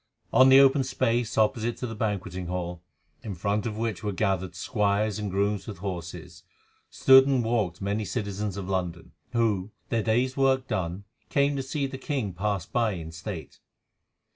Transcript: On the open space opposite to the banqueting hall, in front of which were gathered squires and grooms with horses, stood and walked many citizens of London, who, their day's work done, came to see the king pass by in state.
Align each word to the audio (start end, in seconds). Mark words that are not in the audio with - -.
On 0.33 0.49
the 0.49 0.59
open 0.59 0.83
space 0.83 1.37
opposite 1.37 1.77
to 1.77 1.85
the 1.85 1.93
banqueting 1.93 2.47
hall, 2.47 2.81
in 3.21 3.35
front 3.35 3.67
of 3.67 3.77
which 3.77 4.01
were 4.03 4.11
gathered 4.11 4.55
squires 4.55 5.19
and 5.19 5.29
grooms 5.29 5.67
with 5.67 5.77
horses, 5.77 6.41
stood 6.89 7.27
and 7.27 7.43
walked 7.43 7.83
many 7.83 8.03
citizens 8.03 8.57
of 8.57 8.67
London, 8.67 9.11
who, 9.33 9.69
their 9.89 10.01
day's 10.01 10.35
work 10.35 10.67
done, 10.67 11.03
came 11.29 11.55
to 11.55 11.61
see 11.61 11.85
the 11.85 11.99
king 11.99 12.33
pass 12.33 12.65
by 12.65 12.93
in 12.93 13.11
state. 13.11 13.59